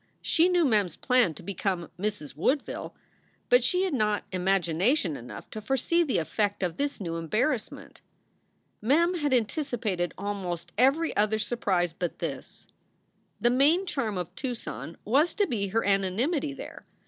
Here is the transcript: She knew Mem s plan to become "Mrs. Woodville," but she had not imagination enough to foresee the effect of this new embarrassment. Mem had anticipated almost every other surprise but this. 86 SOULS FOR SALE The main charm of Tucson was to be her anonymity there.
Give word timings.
She 0.23 0.49
knew 0.49 0.65
Mem 0.65 0.87
s 0.87 0.95
plan 0.95 1.35
to 1.35 1.43
become 1.43 1.91
"Mrs. 1.99 2.35
Woodville," 2.35 2.95
but 3.49 3.63
she 3.63 3.83
had 3.83 3.93
not 3.93 4.23
imagination 4.31 5.15
enough 5.15 5.47
to 5.51 5.61
foresee 5.61 6.01
the 6.03 6.17
effect 6.17 6.63
of 6.63 6.77
this 6.77 6.99
new 6.99 7.17
embarrassment. 7.17 8.01
Mem 8.81 9.13
had 9.13 9.31
anticipated 9.31 10.15
almost 10.17 10.71
every 10.75 11.15
other 11.15 11.37
surprise 11.37 11.93
but 11.93 12.17
this. 12.17 12.65
86 12.65 12.65
SOULS 12.65 12.65
FOR 12.65 12.71
SALE 12.71 13.33
The 13.51 13.57
main 13.57 13.85
charm 13.85 14.17
of 14.17 14.33
Tucson 14.35 14.97
was 15.05 15.35
to 15.35 15.45
be 15.45 15.67
her 15.67 15.85
anonymity 15.85 16.53
there. 16.53 16.81